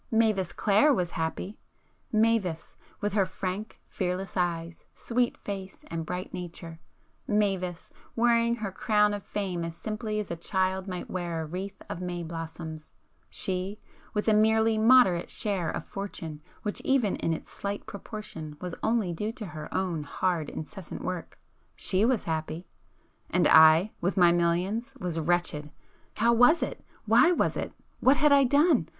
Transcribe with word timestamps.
Mavis 0.09 0.51
Clare 0.51 0.91
was 0.91 1.11
happy!—Mavis, 1.11 2.75
with 3.01 3.13
her 3.13 3.25
frank 3.27 3.79
fearless 3.87 4.35
eyes, 4.35 4.83
sweet 4.95 5.37
face 5.37 5.85
and 5.91 6.07
bright 6.07 6.33
nature,—Mavis, 6.33 7.91
wearing 8.15 8.55
her 8.55 8.71
crown 8.71 9.13
of 9.13 9.21
Fame 9.21 9.63
as 9.63 9.75
simply 9.75 10.19
as 10.19 10.31
a 10.31 10.35
child 10.35 10.87
might 10.87 11.07
wear 11.07 11.39
a 11.39 11.45
wreath 11.45 11.83
of 11.87 12.01
may 12.01 12.23
blossom,—she, 12.23 13.79
with 14.11 14.27
a 14.27 14.33
merely 14.33 14.75
moderate 14.79 15.29
share 15.29 15.69
of 15.69 15.85
fortune 15.85 16.41
which 16.63 16.81
even 16.81 17.15
in 17.17 17.31
its 17.31 17.51
slight 17.51 17.85
proportion 17.85 18.57
was 18.59 18.73
only 18.81 19.13
due 19.13 19.31
to 19.33 19.45
her 19.45 19.71
own 19.71 20.01
hard 20.01 20.49
incessant 20.49 21.03
work,—she 21.03 22.05
was 22.05 22.23
happy. 22.23 22.65
And 23.29 23.47
I,—with 23.47 24.17
my 24.17 24.31
millions,—was 24.31 25.19
wretched! 25.19 25.69
How 26.17 26.33
was 26.33 26.63
it? 26.63 26.83
Why 27.05 27.31
was 27.31 27.55
it? 27.55 27.71
What 27.99 28.17
had 28.17 28.31
I 28.31 28.45
done? 28.45 28.87